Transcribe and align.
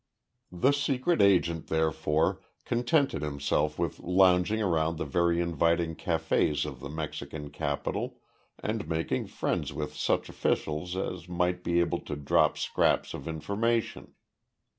The 0.51 0.71
secret 0.71 1.21
agent, 1.21 1.67
therefore, 1.67 2.41
contented 2.65 3.21
himself 3.21 3.77
with 3.77 3.99
lounging 3.99 4.59
around 4.59 4.97
the 4.97 5.05
very 5.05 5.39
inviting 5.39 5.95
cafés 5.95 6.65
of 6.65 6.79
the 6.79 6.89
Mexican 6.89 7.51
capital 7.51 8.17
and 8.57 8.89
making 8.89 9.27
friends 9.27 9.71
with 9.73 9.93
such 9.95 10.27
officials 10.27 10.95
as 10.97 11.29
might 11.29 11.63
be 11.63 11.79
able 11.81 11.99
to 11.99 12.15
drop 12.15 12.57
scraps 12.57 13.13
of 13.13 13.27
information. 13.27 14.15